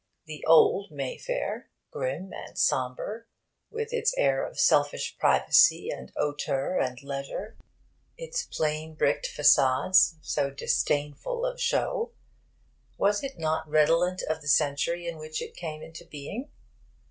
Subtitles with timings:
[0.25, 3.25] The old Mayfair, grim and sombre,
[3.69, 7.55] with its air of selfish privacy and hauteur and leisure,
[8.17, 12.13] its plain bricked facades, so disdainful of show
[12.97, 16.49] was it not redolent of the century in which it came to being?